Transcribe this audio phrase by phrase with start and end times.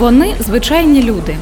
[0.00, 1.36] Вони звичайні люди,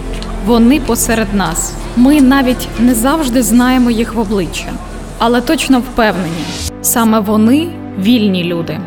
[0.46, 1.74] вони посеред нас.
[1.96, 4.72] Ми навіть не завжди знаємо їх в обличчя,
[5.18, 6.44] але точно впевнені,
[6.82, 7.66] саме вони
[7.98, 8.80] вільні люди.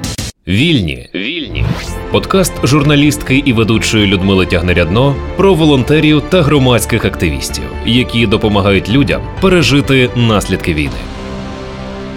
[0.47, 1.09] Вільні.
[1.15, 1.65] Вільні.
[2.11, 10.09] Подкаст журналістки і ведучої Людмили Тягнерядно про волонтерів та громадських активістів, які допомагають людям пережити
[10.15, 11.01] наслідки війни.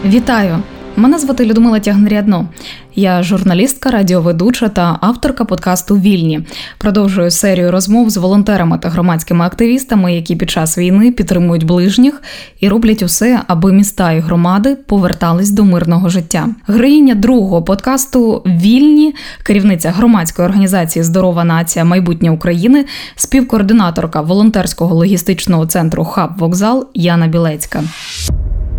[0.05, 0.63] Вітаю!
[0.97, 2.49] Мене звати Людмила Тягнерядно.
[2.97, 6.41] Я журналістка, радіоведуча та авторка подкасту Вільні.
[6.79, 12.23] Продовжую серію розмов з волонтерами та громадськими активістами, які під час війни підтримують ближніх
[12.61, 16.49] і роблять усе, аби міста і громади повертались до мирного життя.
[16.69, 22.85] Героїня другого подкасту Вільні, керівниця громадської організації Здорова нація майбутнє України,
[23.17, 27.83] співкоординаторка волонтерського логістичного центру Хаб Вокзал Яна Білецька.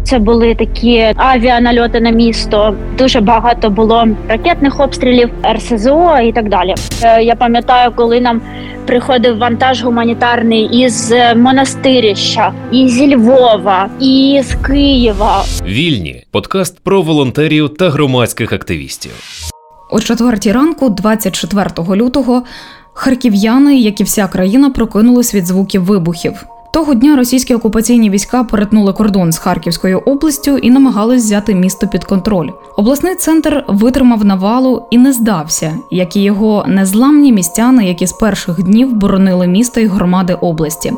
[0.05, 2.75] Це були такі авіанальоти на місто.
[2.97, 6.75] Дуже багато було ракетних обстрілів, РСЗО і так далі.
[7.03, 8.41] Е, я пам'ятаю, коли нам
[8.85, 15.43] приходив вантаж гуманітарний із монастирища, і зі Львова, і з Києва.
[15.65, 19.12] Вільні подкаст про волонтерів та громадських активістів.
[19.91, 22.43] О четвертій ранку, 24 лютого,
[22.93, 26.45] харків'яни, як і вся країна, прокинулись від звуків вибухів.
[26.76, 32.04] Того дня російські окупаційні війська перетнули кордон з Харківською областю і намагались взяти місто під
[32.04, 32.49] контроль.
[32.77, 38.63] Обласний центр витримав навалу і не здався, як і його незламні містяни, які з перших
[38.63, 40.93] днів боронили місто і громади області.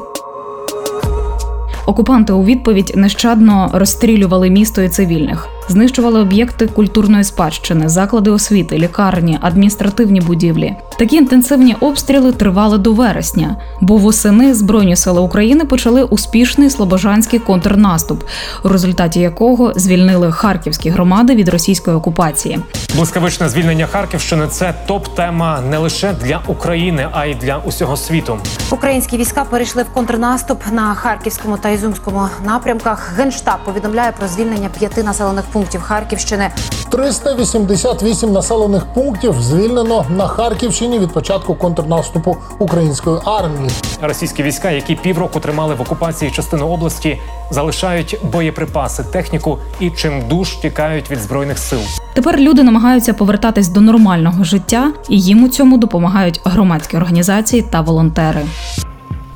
[1.86, 9.38] Окупанти у відповідь нещадно розстрілювали місто і цивільних, знищували об'єкти культурної спадщини, заклади освіти, лікарні,
[9.42, 10.76] адміністративні будівлі.
[11.00, 18.23] Такі інтенсивні обстріли тривали до вересня, бо восени Збройні сили України почали успішний слобожанський контрнаступ,
[18.64, 22.60] у результаті якого звільнили харківські громади від російської окупації.
[22.95, 28.38] Блискавичне звільнення Харківщини це топ-тема не лише для України, а й для усього світу.
[28.72, 33.14] Українські війська перейшли в контрнаступ на харківському та ізюмському напрямках.
[33.18, 36.50] Генштаб повідомляє про звільнення п'яти населених пунктів Харківщини.
[36.90, 43.70] 388 населених пунктів звільнено на Харківщині від початку контрнаступу української армії.
[44.02, 50.56] Російські війська, які півроку тримали в окупації частину області, залишають боєприпаси, техніку і чим душ
[50.56, 51.80] тікають від збройних сил.
[52.14, 57.82] Тепер люди намагаються повертатись до нормального життя, і їм у цьому допомагають громадські організації та
[57.82, 58.42] волонтери.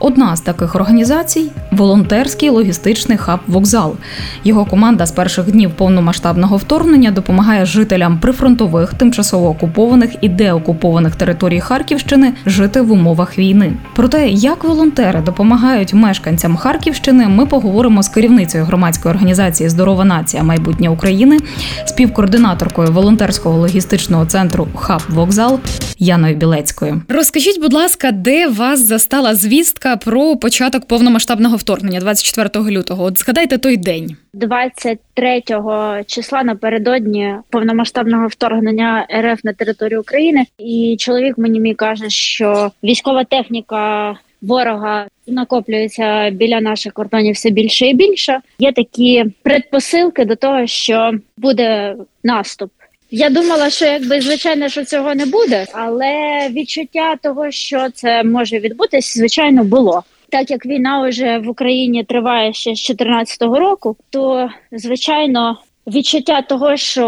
[0.03, 3.95] Одна з таких організацій волонтерський логістичний хаб вокзал.
[4.43, 11.59] Його команда з перших днів повномасштабного вторгнення допомагає жителям прифронтових, тимчасово окупованих і деокупованих територій
[11.59, 13.73] Харківщини жити в умовах війни.
[13.95, 20.43] Про те, як волонтери допомагають мешканцям Харківщини, ми поговоримо з керівницею громадської організації Здорова нація
[20.43, 21.37] майбутнє України,
[21.85, 25.59] співкоординаторкою волонтерського логістичного центру Хаб Вокзал
[25.97, 27.01] Яною Білецькою.
[27.09, 29.90] Розкажіть, будь ласка, де вас застала звістка?
[29.97, 33.03] Про початок повномасштабного вторгнення 24 лютого.
[33.03, 34.15] От згадайте той день.
[34.33, 35.43] 23
[36.07, 43.23] числа напередодні повномасштабного вторгнення РФ на територію України, і чоловік мені мій каже, що військова
[43.23, 44.15] техніка.
[44.41, 48.39] Ворога накоплюється біля наших кордонів все більше і більше.
[48.59, 52.71] Є такі предпосилки до того, що буде наступ.
[53.13, 56.13] Я думала, що якби звичайно, що цього не буде, але
[56.49, 60.03] відчуття того, що це може відбутись, звичайно, було.
[60.29, 65.57] Так як війна вже в Україні триває ще з 2014 року, то звичайно
[65.87, 67.05] відчуття того, що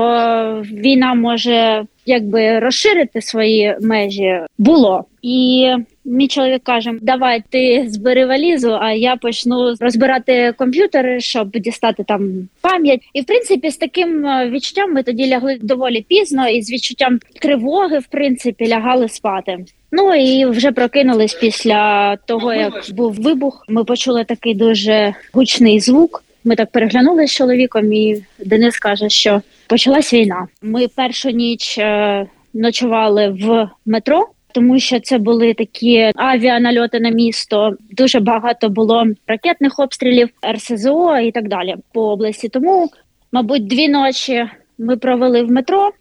[0.72, 5.70] війна може якби розширити свої межі, було і
[6.06, 12.50] Мій чоловік каже: Давай ти збери валізу, а я почну розбирати комп'ютери, щоб дістати там
[12.62, 13.02] пам'ять.
[13.14, 17.20] І в принципі, з таким е, відчуттям ми тоді лягли доволі пізно, і з відчуттям
[17.42, 19.66] тривоги, в принципі, лягали спати.
[19.92, 23.66] Ну і вже прокинулись після того, як був вибух.
[23.70, 26.24] Ми почули такий дуже гучний звук.
[26.44, 30.48] Ми так переглянули з чоловіком, і Денис каже, що почалась війна.
[30.62, 37.76] Ми першу ніч е, ночували в метро тому що це були такі авіанальоти на місто.
[37.92, 42.50] Дуже багато було ракетних обстрілів, РСЗО і так далі по області.
[42.50, 42.90] Тому,
[43.32, 44.46] мабуть, дві ночі
[44.78, 45.92] ми провели в метро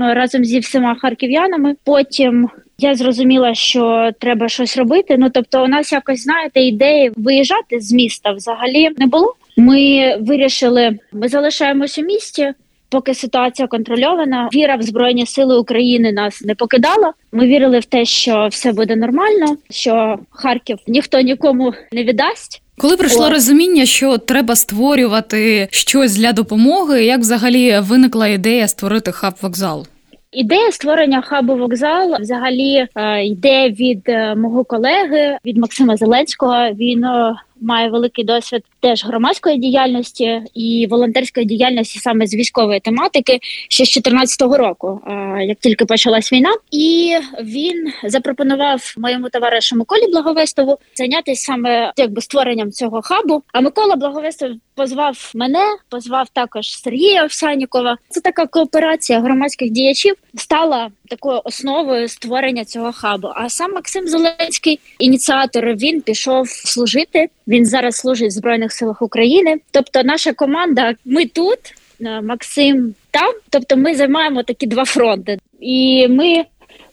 [0.00, 1.74] разом зі всіма харків'янами.
[1.84, 5.16] Потім я зрозуміла, що треба щось робити.
[5.18, 9.34] Ну тобто, у нас якось знаєте, ідеї виїжджати з міста взагалі не було.
[9.56, 12.52] Ми вирішили, ми залишаємось у місті
[12.92, 14.48] поки ситуація контрольована.
[14.54, 17.12] Віра в збройні сили України нас не покидала.
[17.32, 22.62] Ми вірили в те, що все буде нормально, що Харків ніхто нікому не віддасть.
[22.78, 23.30] Коли прийшло О.
[23.30, 29.86] розуміння, що треба створювати щось для допомоги, як взагалі виникла ідея створити хаб вокзал?
[30.32, 36.70] Ідея створення хабу вокзал взагалі е, йде від е, мого колеги від Максима Зеленського.
[36.70, 43.38] Він е, має великий досвід теж громадської діяльності і волонтерської діяльності саме з військової тематики
[43.68, 45.00] ще з 2014 року,
[45.40, 52.72] як тільки почалась війна, і він запропонував моєму товаришу Миколі Благовестову зайнятися саме якби створенням
[52.72, 53.42] цього хабу.
[53.52, 57.96] А Микола Благовестов позвав мене, позвав також Сергія Овсянікова.
[58.08, 63.28] Це така кооперація громадських діячів стала такою основою створення цього хабу.
[63.34, 67.28] А сам Максим Зеленський, ініціатор, він пішов служити.
[67.52, 69.60] Він зараз служить в збройних силах України.
[69.70, 71.58] Тобто, наша команда, ми тут,
[72.00, 73.34] е, Максим там.
[73.50, 76.44] Тобто, ми займаємо такі два фронти, і ми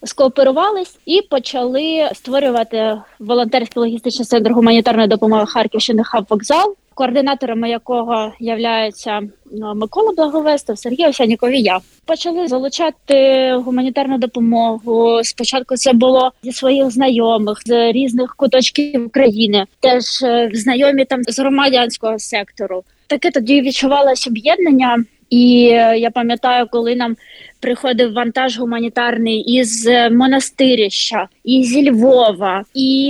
[0.03, 9.21] скооперувались і почали створювати волонтерський логістичний центр гуманітарної допомоги Харківщини хаб вокзал координаторами якого являються
[9.51, 11.79] ну, Микола Благовестов, Сергій Овсяніков і я.
[12.05, 15.19] Почали залучати гуманітарну допомогу.
[15.23, 21.39] Спочатку це було зі своїх знайомих з різних куточків України, теж е, знайомі там з
[21.39, 22.83] громадянського сектору.
[23.07, 25.03] Таке тоді відчувалось об'єднання.
[25.29, 27.15] І е, я пам'ятаю, коли нам
[27.59, 32.63] приходив вантаж гуманітарний із монастирища, і зі Львова,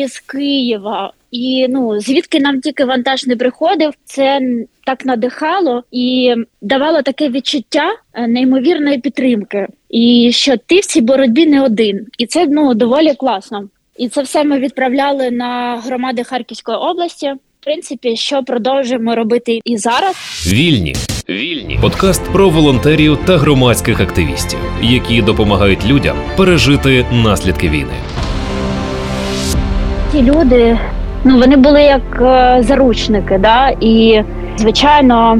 [0.07, 1.13] з Києва.
[1.31, 4.41] І ну звідки нам тільки вантаж не приходив, це
[4.85, 11.45] так надихало і давало таке відчуття е, неймовірної підтримки, і що ти в цій боротьбі
[11.45, 13.69] не один, і це ну доволі класно.
[13.97, 17.33] І це все ми відправляли на громади Харківської області.
[17.61, 20.15] В принципі, що продовжуємо робити і зараз.
[20.47, 20.95] Вільні
[21.29, 27.93] вільні подкаст про волонтерів та громадських активістів, які допомагають людям пережити наслідки війни.
[30.11, 30.79] Ті люди
[31.23, 34.23] ну вони були як е, заручники, да і
[34.57, 35.39] звичайно.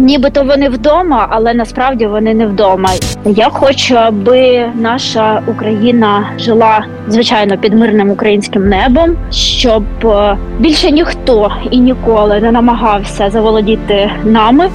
[0.00, 2.88] Нібито вони вдома, але насправді вони не вдома.
[3.24, 11.52] Я хочу, аби наша Україна жила звичайно під мирним українським небом, щоб е, більше ніхто
[11.70, 14.70] і ніколи не намагався заволодіти нами.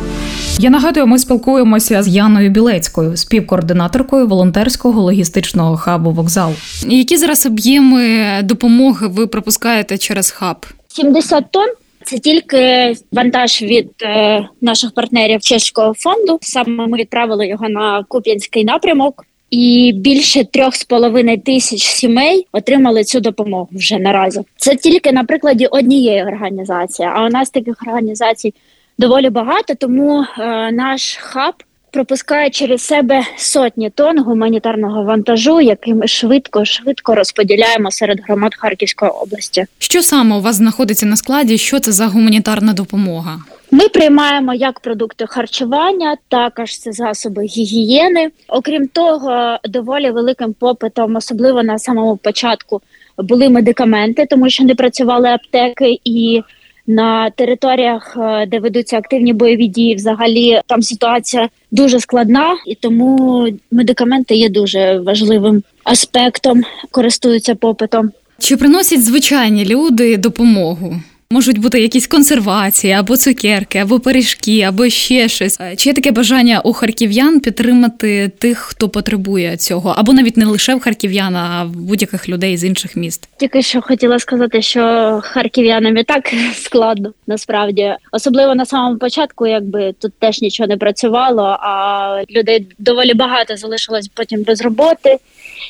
[0.60, 6.52] Я нагадую, ми спілкуємося з Яною Білецькою, співкоординаторкою волонтерського логістичного хабу вокзал.
[6.88, 8.02] Які зараз об'єми
[8.44, 10.66] допомоги ви пропускаєте через хаб?
[10.88, 11.70] 70 тонн.
[12.06, 16.40] Це тільки вантаж від е, наших партнерів чеського фонду.
[16.42, 23.04] Саме ми відправили його на Куп'янський напрямок, і більше трьох з половиною тисяч сімей отримали
[23.04, 24.42] цю допомогу вже наразі.
[24.58, 27.10] Це тільки на прикладі однієї організації.
[27.14, 28.54] А у нас таких організацій
[28.98, 31.54] доволі багато, тому е, наш хаб
[31.96, 39.12] пропускає через себе сотні тонн гуманітарного вантажу, який ми швидко швидко розподіляємо серед громад Харківської
[39.12, 39.66] області.
[39.78, 41.58] Що саме у вас знаходиться на складі?
[41.58, 43.40] Що це за гуманітарна допомога?
[43.72, 48.32] Ми приймаємо як продукти харчування, також це засоби гігієни.
[48.48, 52.82] Окрім того, доволі великим попитом, особливо на самому початку,
[53.18, 56.44] були медикаменти, тому що не працювали аптеки і
[56.88, 63.48] на територіях, е, де ведуться активні бойові дії, взагалі там ситуація дуже складна, і тому
[63.72, 68.12] медикаменти є дуже важливим аспектом, користуються попитом.
[68.40, 70.96] Чи приносять звичайні люди допомогу?
[71.32, 75.60] Можуть бути якісь консервації, або цукерки, або пиріжки, або ще щось.
[75.78, 80.76] Чи є таке бажання у харків'ян підтримати тих, хто потребує цього, або навіть не лише
[80.76, 83.30] в харків'ян, а в будь-яких людей з інших міст?
[83.38, 84.82] Тільки що хотіла сказати, що
[85.24, 91.58] харків'янам і так складно насправді, особливо на самому початку, якби тут теж нічого не працювало,
[91.62, 95.18] а людей доволі багато залишилось потім без роботи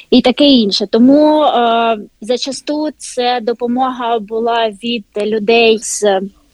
[0.09, 0.87] і таке інше.
[0.91, 6.03] Тому е, зачасту це допомога була від людей з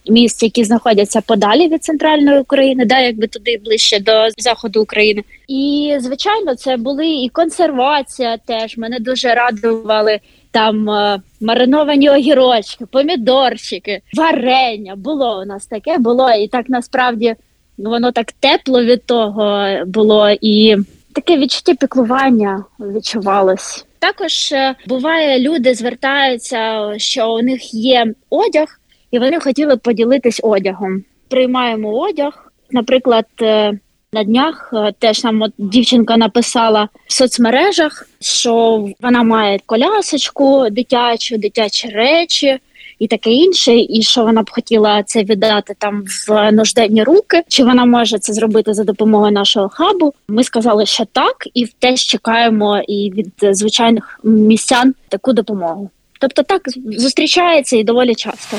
[0.10, 5.24] міст, які знаходяться подалі від центральної України, да, якби туди ближче до заходу України.
[5.48, 8.38] І звичайно, це були і консервація.
[8.38, 10.20] Теж мене дуже радували.
[10.52, 17.36] Там е, мариновані огірочки, помідорчики, варення було у нас таке було, і так насправді
[17.78, 20.78] воно так тепло від того було і
[21.14, 23.86] таке відчуття піклування відчувалось.
[24.00, 28.80] Також е, буває, люди звертаються, що у них є одяг,
[29.12, 31.04] і вони хотіли поділитись одягом.
[31.30, 32.52] Приймаємо одяг.
[32.72, 33.80] Наприклад, е,
[34.14, 41.38] на днях е, теж нам от дівчинка написала в соцмережах, що вона має колясочку дитячу,
[41.38, 42.60] дитячі речі
[43.02, 47.44] і таке інше, і що вона б хотіла це віддати там в нужденні руки.
[47.48, 50.14] Чи вона може це зробити за допомогою нашого хабу?
[50.28, 55.90] Ми сказали, що так, і теж чекаємо і від звичайних містян таку допомогу.
[56.22, 56.62] Тобто так
[56.98, 58.58] зустрічається і доволі часто.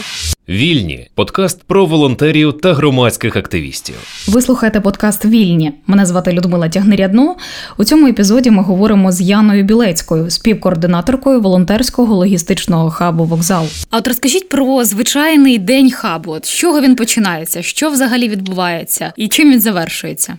[0.49, 3.95] Вільні подкаст про волонтерів та громадських активістів.
[4.29, 5.73] Ви слухаєте подкаст Вільні.
[5.87, 7.37] Мене звати Людмила Тягнерядно.
[7.79, 13.67] У цьому епізоді ми говоримо з Яною Білецькою, співкоординаторкою волонтерського логістичного хабу Вокзал.
[13.91, 16.33] А от розкажіть про звичайний день хабу.
[16.33, 17.63] От з чого він починається?
[17.63, 20.39] Що взагалі відбувається і чим він завершується?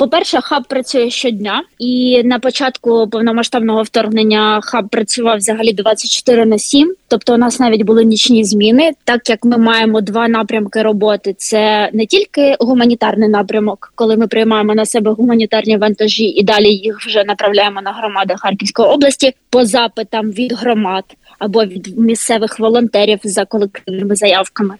[0.00, 6.94] По-перше, хаб працює щодня, і на початку повномасштабного вторгнення хаб працював взагалі 24 на 7.
[7.08, 11.34] Тобто, у нас навіть були нічні зміни, так як ми маємо два напрямки роботи.
[11.38, 17.00] Це не тільки гуманітарний напрямок, коли ми приймаємо на себе гуманітарні вантажі і далі їх
[17.00, 21.04] вже направляємо на громади Харківської області по запитам від громад
[21.38, 24.74] або від місцевих волонтерів за колективними заявками.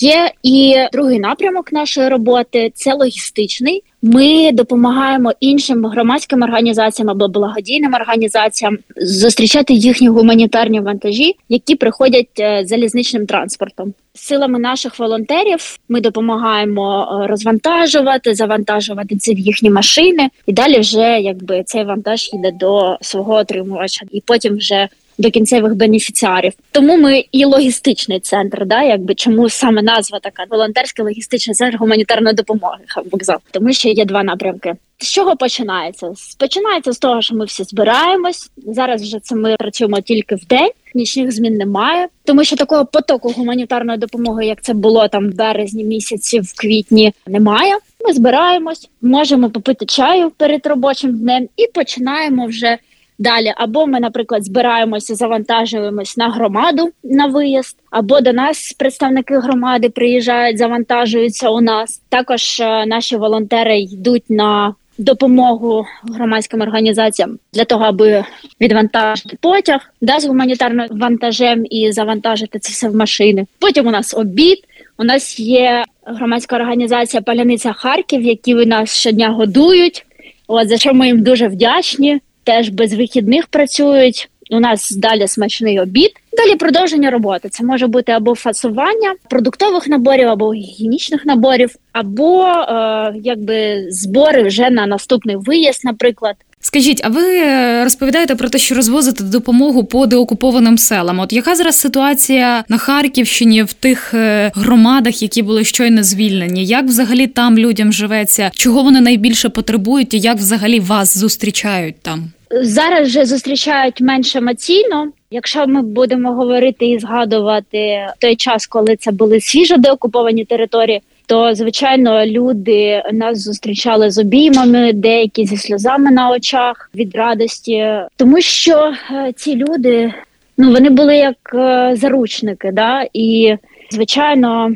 [0.00, 3.82] Є і другий напрямок нашої роботи це логістичний.
[4.02, 12.62] Ми допомагаємо іншим громадським організаціям або благодійним організаціям зустрічати їхні гуманітарні вантажі, які приходять е,
[12.66, 13.94] залізничним транспортом.
[14.14, 21.20] Силами наших волонтерів ми допомагаємо е, розвантажувати, завантажувати це в їхні машини, і далі вже
[21.20, 24.88] якби цей вантаж йде до свого отримувача, і потім вже
[25.20, 26.52] до кінцевих бенефіціарів.
[26.72, 32.34] Тому ми і логістичний центр, да, якби чому саме назва така волонтерський логістичний центр гуманітарної
[32.34, 32.78] допомоги
[33.12, 34.74] вокзал, тому що є два напрямки.
[34.98, 36.12] З чого починається?
[36.38, 38.50] Починається з того, що ми всі збираємось.
[38.66, 43.32] Зараз вже це ми працюємо тільки в день, нічних змін немає, тому що такого потоку
[43.36, 47.78] гуманітарної допомоги, як це було там в березні місяці, в квітні, немає.
[48.06, 52.78] Ми збираємось, можемо попити чаю перед робочим днем і починаємо вже
[53.20, 59.88] Далі, або ми, наприклад, збираємося, завантажуємось на громаду на виїзд, або до нас представники громади
[59.88, 62.02] приїжджають, завантажуються у нас.
[62.08, 68.24] Також е, наші волонтери йдуть на допомогу громадським організаціям для того, аби
[68.60, 73.46] відвантажити потяг, да, з гуманітарним вантажем і завантажити це все в машини.
[73.58, 74.58] Потім у нас обід.
[74.98, 80.06] У нас є громадська організація Паляниця Харків, які нас щодня годують.
[80.46, 84.30] От за що ми їм дуже вдячні теж без вихідних працюють.
[84.50, 86.10] У нас далі смачний обід.
[86.32, 87.48] Далі продовження роботи.
[87.48, 94.70] Це може бути або фасування продуктових наборів, або гігієнічних наборів, або е, якби збори вже
[94.70, 96.36] на наступний виїзд, наприклад.
[96.62, 101.18] Скажіть, а ви е, розповідаєте про те, що розвозите допомогу по деокупованим селам?
[101.20, 106.64] От яка зараз ситуація на Харківщині в тих е, громадах, які були щойно звільнені?
[106.64, 108.50] Як взагалі там людям живеться?
[108.54, 112.32] Чого вони найбільше потребують, і як взагалі вас зустрічають там?
[112.62, 115.06] Зараз вже зустрічають менш емоційно.
[115.30, 121.00] Якщо ми будемо говорити і згадувати той час, коли це були свіжо деокуповані території,
[121.30, 128.40] то звичайно люди нас зустрічали з обіймами, деякі зі сльозами на очах від радості, тому
[128.40, 130.14] що е, ці люди
[130.58, 133.56] ну вони були як е, заручники, да і
[133.90, 134.70] звичайно.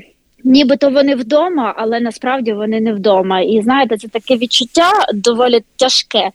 [0.46, 3.40] Нібито вони вдома, але насправді вони не вдома.
[3.40, 6.30] І знаєте, це таке відчуття доволі тяжке.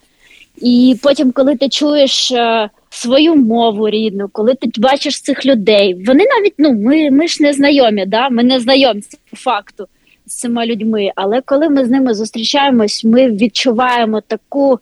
[0.62, 6.26] І потім, коли ти чуєш е, свою мову рідну, коли ти бачиш цих людей, вони
[6.38, 8.30] навіть ну ми ми ж не знайомі, да?
[8.30, 9.88] ми не знайомі по факту
[10.30, 11.12] з цими людьми.
[11.16, 14.80] Але коли ми з ними зустрічаємось, ми відчуваємо таку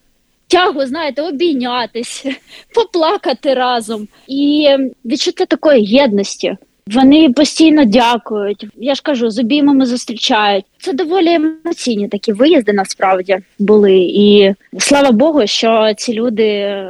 [0.48, 2.26] тягу, знаєте, обійнятись,
[2.76, 4.70] поплакати разом і
[5.06, 6.58] відчуття такої єдності.
[6.88, 8.66] Вони постійно дякують.
[8.78, 10.66] Я ж кажу, з обіймами зустрічають.
[10.80, 13.98] Це доволі емоційні такі виїзди насправді були.
[13.98, 16.84] І слава Богу, що ці люди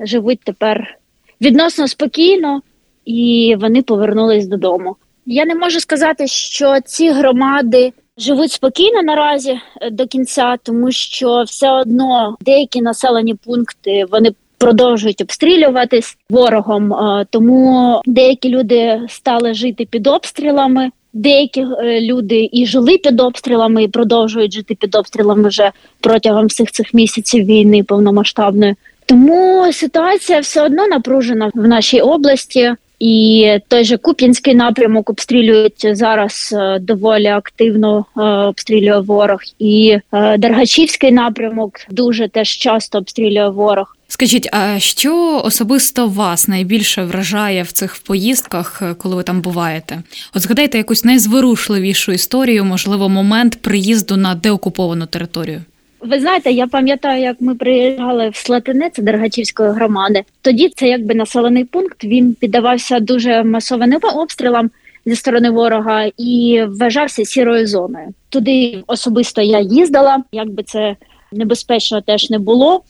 [0.00, 0.98] живуть тепер
[1.40, 2.62] відносно спокійно
[3.04, 4.96] і вони повернулись додому.
[5.26, 11.42] Я не можу сказати, що ці громади живуть спокійно наразі е, до кінця, тому що
[11.46, 16.92] все одно деякі населені пункти вони продовжують обстрілюватись ворогом.
[16.92, 20.90] Е, тому деякі люди стали жити під обстрілами.
[21.12, 26.70] Деякі е, люди і жили під обстрілами, і продовжують жити під обстрілами вже протягом всіх
[26.70, 28.74] цих місяців війни повномасштабної.
[29.06, 32.74] Тому ситуація все одно напружена в нашій області.
[33.02, 38.04] І той же Куп'янський напрямок обстрілюють зараз е, доволі активно
[38.48, 39.98] обстрілює ворог, і
[40.38, 43.96] Дергачівський напрямок дуже теж часто обстрілює ворог.
[44.08, 50.02] Скажіть, а що особисто вас найбільше вражає в цих поїздках, е, коли ви там буваєте?
[50.34, 55.62] От згадайте якусь найзворушливішу історію, можливо, момент приїзду на деокуповану територію.
[56.02, 60.22] Ви знаєте, я пам'ятаю, як ми приїжджали в Слатине, це Дергачівської громади.
[60.42, 62.04] Тоді це якби населений пункт.
[62.04, 64.70] Він піддавався дуже масованим обстрілам
[65.06, 68.08] зі сторони ворога і вважався сірою зоною.
[68.28, 70.96] Туди особисто я їздила, якби це
[71.32, 72.82] небезпечно теж не було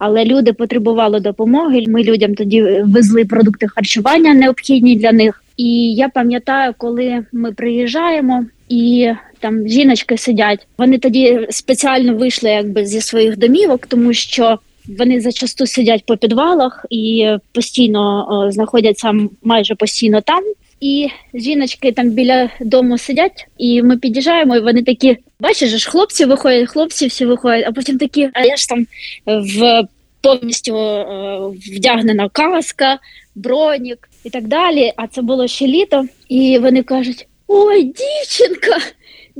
[0.00, 1.84] але люди потребували допомоги.
[1.88, 5.44] Ми людям тоді везли продукти харчування необхідні для них.
[5.56, 10.66] І я пам'ятаю, коли ми приїжджаємо і там жіночки сидять.
[10.78, 14.58] Вони тоді спеціально вийшли якби зі своїх домівок, тому що
[14.98, 20.44] вони зачасту сидять по підвалах і постійно о, знаходяться майже постійно там.
[20.80, 26.24] І жіночки там біля дому сидять, і ми під'їжджаємо, і вони такі: бачиш, ж хлопці
[26.24, 28.86] виходять, хлопці всі виходять, а потім такі, а я ж там
[29.26, 29.82] в
[30.20, 31.38] повністю е,
[31.76, 32.98] вдягнена каска,
[33.34, 34.92] бронік і так далі.
[34.96, 38.76] А це було ще літо, і вони кажуть: Ой, дівчинка,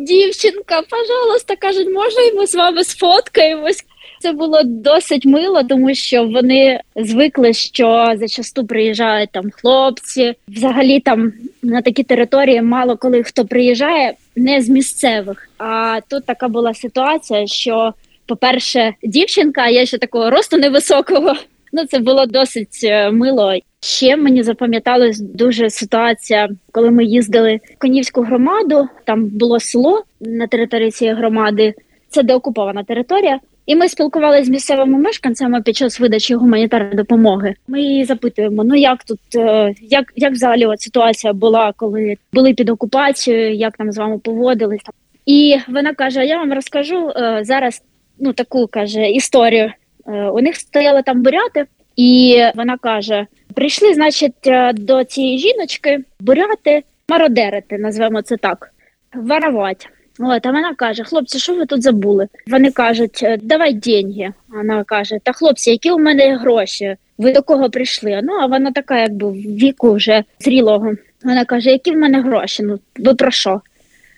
[0.05, 3.85] дівчинка, пожалуйста, кажуть, можна ми з вами сфоткаємось.
[4.21, 10.35] Це було досить мило, тому що вони звикли, що зачасту приїжджають там хлопці.
[10.49, 15.49] Взагалі там на такі території мало коли хто приїжджає не з місцевих.
[15.59, 17.95] А тут така була ситуація, що,
[18.27, 21.35] по-перше, дівчинка, я ще такого росту невисокого.
[21.73, 23.55] Ну це було досить е, мило.
[23.81, 28.89] Ще мені запам'яталась дуже ситуація, коли ми їздили в Конівську громаду.
[29.05, 31.75] Там було село на території цієї громади.
[32.09, 33.41] Це деокупована територія.
[33.67, 37.55] І ми спілкувалися з місцевими мешканцями під час видачі гуманітарної допомоги.
[37.69, 42.55] Ми її запитуємо: ну як тут, е, як як взагалі от ситуація була, коли були
[42.55, 44.81] під окупацією, як там з вами поводились?
[45.27, 47.83] І вона каже: Я вам розкажу е, зараз
[48.19, 49.73] ну таку каже історію.
[50.07, 51.67] Е, у них стояли там буряти,
[51.97, 54.35] і вона каже: прийшли, значить,
[54.75, 58.71] до цієї жіночки буряти, мародерити, назвемо це так,
[59.15, 59.89] воровать.
[60.19, 62.29] От, а вона каже: хлопці, що ви тут забули?
[62.47, 64.33] Вони кажуть, «Е, давай деньги.
[64.49, 66.97] Вона каже: Та хлопці, які у мене гроші?
[67.19, 68.21] Ви до кого прийшли?
[68.23, 70.93] Ну а вона така, якби в віку вже зрілого.
[71.25, 72.63] Вона каже: Які в мене гроші?
[72.63, 73.61] Ну ви про що?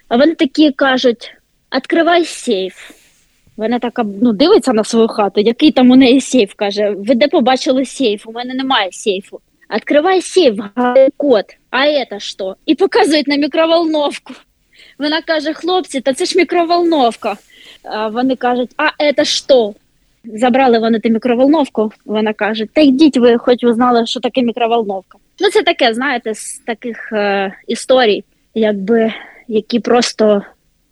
[0.08, 1.34] А вони такі кажуть:
[1.74, 3.01] відкривай сейф.
[3.62, 7.28] Вона така ну, дивиться на свою хату, який там у неї сейф каже: Ви де
[7.28, 8.26] побачили сейф?
[8.26, 9.40] У мене немає сейфу.
[9.74, 10.60] Відкривай сейф,
[11.16, 12.56] код, а це що?
[12.66, 14.34] І показують на мікроволновку.
[14.98, 17.36] Вона каже: хлопці, та це ж мікроволновка.
[17.84, 19.74] А Вони кажуть, а це що?
[20.24, 21.92] Забрали вони ту мікроволновку.
[22.04, 25.18] Вона каже: Та йдіть, ви хоч ви знали, що таке мікроволновка.
[25.40, 29.12] Ну, це таке, знаєте, з таких е, історій, якби
[29.48, 30.42] які просто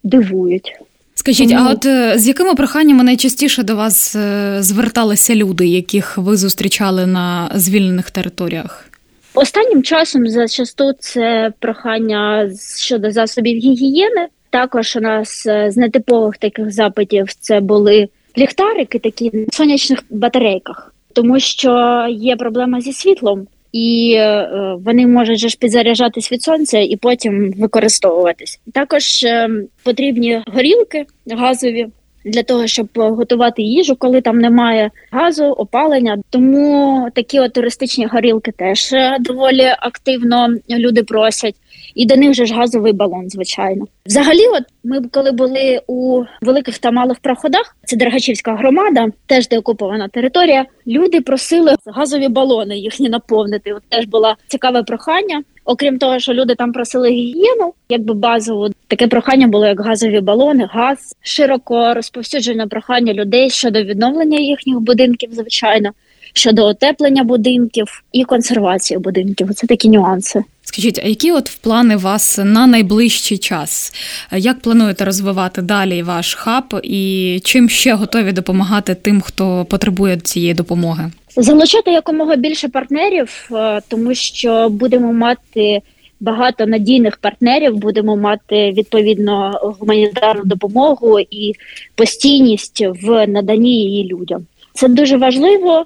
[0.02, 0.80] дивують.
[1.20, 1.68] Скажіть, Тому...
[1.68, 7.06] а от е, з якими проханнями найчастіше до вас е, зверталися люди, яких ви зустрічали
[7.06, 8.86] на звільнених територіях?
[9.34, 14.26] Останнім часом зачасту це прохання щодо засобів гігієни.
[14.50, 20.94] Також у нас е, з нетипових таких запитів це були ліхтарики, такі на сонячних батарейках,
[21.12, 24.48] тому що є проблема зі світлом, і е,
[24.84, 28.60] вони можуть ж підзаряджатись від сонця і потім використовуватись.
[28.72, 29.48] Також е,
[29.84, 31.86] потрібні горілки газові
[32.24, 36.18] для того, щоб готувати їжу, коли там немає газу, опалення.
[36.30, 41.54] Тому такі от туристичні горілки теж е, доволі активно люди просять.
[41.94, 43.84] І до них вже ж газовий балон, звичайно.
[44.06, 50.08] Взагалі, от ми коли були у великих та малих проходах, це Дергачівська громада, теж деокупована
[50.08, 50.66] територія.
[50.86, 53.72] Люди просили газові балони їхні наповнити.
[53.72, 55.42] От теж було цікаве прохання.
[55.64, 60.68] Окрім того, що люди там просили гігієну, якби базову таке прохання було як газові балони,
[60.72, 65.90] газ широко розповсюджене прохання людей щодо відновлення їхніх будинків, звичайно,
[66.32, 69.54] щодо отеплення будинків і консервації будинків.
[69.54, 70.44] Це такі нюанси.
[70.72, 73.92] Скажіть, а які от плани вас на найближчий час?
[74.32, 80.54] Як плануєте розвивати далі ваш хаб і чим ще готові допомагати тим, хто потребує цієї
[80.54, 81.10] допомоги?
[81.36, 85.82] Залучати якомога більше партнерів, е, тому що будемо мати
[86.20, 91.52] багато надійних партнерів, будемо мати відповідно гуманітарну допомогу і
[91.94, 94.46] постійність в наданні її людям.
[94.74, 95.84] Це дуже важливо.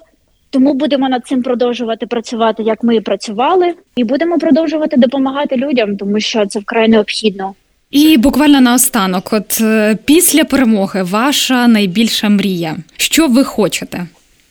[0.55, 5.97] Тому будемо над цим продовжувати працювати, як ми і працювали, і будемо продовжувати допомагати людям,
[5.97, 7.53] тому що це вкрай необхідно.
[7.91, 12.75] І буквально наостанок, от е, після перемоги, ваша найбільша мрія.
[12.97, 14.07] Що ви хочете?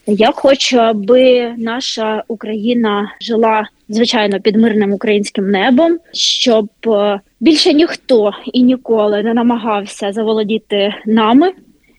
[0.07, 8.31] Я хочу, аби наша Україна жила звичайно під мирним українським небом, щоб е, більше ніхто
[8.53, 11.51] і ніколи не намагався заволодіти нами,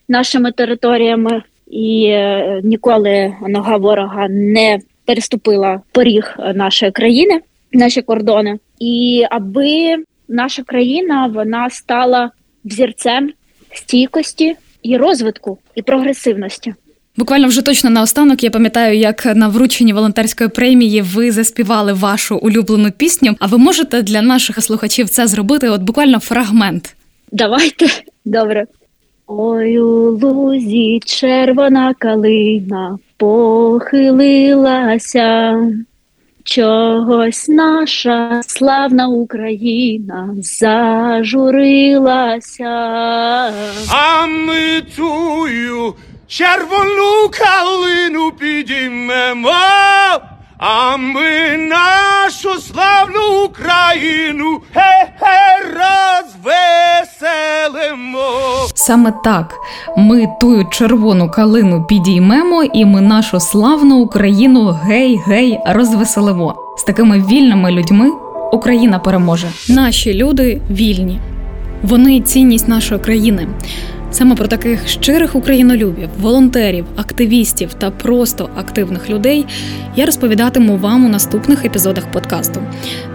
[0.08, 7.40] нашими територіями, і е, ніколи нога ворога не переступила поріг нашої країни,
[7.72, 9.96] наші кордони, і аби
[10.28, 12.30] наша країна вона стала
[12.64, 13.30] взірцем
[13.72, 16.74] стійкості і розвитку і прогресивності.
[17.16, 22.90] Буквально вже точно наостанок я пам'ятаю, як на врученні волонтерської премії ви заспівали вашу улюблену
[22.90, 23.36] пісню.
[23.38, 25.68] А ви можете для наших слухачів це зробити?
[25.68, 26.96] От буквально фрагмент.
[27.32, 27.86] Давайте
[28.24, 28.66] добре.
[29.26, 34.50] Ой у лузі червона калина похилилася.
[36.44, 41.44] Чогось наша славна Україна зажурилася.
[43.90, 45.94] А ми тую
[46.26, 49.50] червону калину підіймемо,
[50.58, 54.60] а ми нашу славну Україну
[57.26, 58.28] розвеселимо.
[58.74, 59.54] Саме так
[59.96, 66.54] ми тую червону калину підіймемо, і ми нашу славну Україну гей-гей розвеселимо.
[66.78, 68.10] З такими вільними людьми
[68.52, 69.48] Україна переможе.
[69.68, 71.20] Наші люди вільні.
[71.82, 73.48] Вони цінність нашої країни.
[74.16, 79.46] Саме про таких щирих українолюбів, волонтерів, активістів та просто активних людей
[79.96, 82.60] я розповідатиму вам у наступних епізодах подкасту.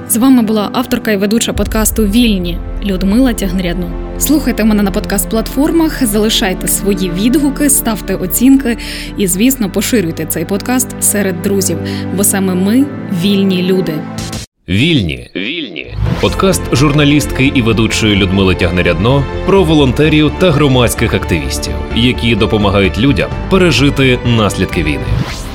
[0.10, 3.92] З вами була авторка і ведуча подкасту Вільні Людмила Тягнрядно.
[4.20, 8.78] Слухайте мене на подкаст-платформах, залишайте свої відгуки, ставте оцінки
[9.18, 11.78] і, звісно, поширюйте цей подкаст серед друзів,
[12.16, 12.86] бо саме ми
[13.24, 13.94] вільні люди.
[14.70, 15.30] Вільні.
[15.36, 15.96] Вільні.
[16.22, 24.20] Подкаст журналістки і ведучої Людмили Тягнерядно про волонтерів та громадських активістів, які допомагають людям пережити
[24.26, 25.06] наслідки війни.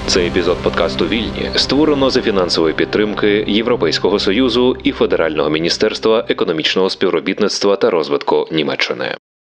[0.06, 7.76] Цей епізод подкасту Вільні створено за фінансової підтримки Європейського союзу і Федерального міністерства економічного співробітництва
[7.76, 9.16] та розвитку Німеччини.